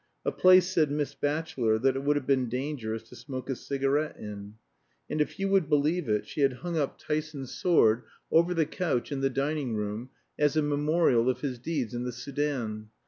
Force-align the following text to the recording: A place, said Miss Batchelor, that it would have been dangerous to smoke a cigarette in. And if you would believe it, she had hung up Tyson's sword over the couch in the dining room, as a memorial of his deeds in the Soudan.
A 0.25 0.31
place, 0.31 0.67
said 0.67 0.89
Miss 0.89 1.13
Batchelor, 1.13 1.77
that 1.77 1.95
it 1.95 2.03
would 2.03 2.15
have 2.15 2.25
been 2.25 2.49
dangerous 2.49 3.03
to 3.09 3.15
smoke 3.15 3.51
a 3.51 3.55
cigarette 3.55 4.17
in. 4.17 4.55
And 5.11 5.21
if 5.21 5.39
you 5.39 5.47
would 5.49 5.69
believe 5.69 6.09
it, 6.09 6.25
she 6.27 6.41
had 6.41 6.53
hung 6.65 6.75
up 6.75 6.97
Tyson's 6.97 7.51
sword 7.53 8.01
over 8.31 8.55
the 8.55 8.65
couch 8.65 9.11
in 9.11 9.21
the 9.21 9.29
dining 9.29 9.75
room, 9.75 10.09
as 10.39 10.55
a 10.57 10.63
memorial 10.63 11.29
of 11.29 11.41
his 11.41 11.59
deeds 11.59 11.93
in 11.93 12.03
the 12.03 12.11
Soudan. 12.11 12.89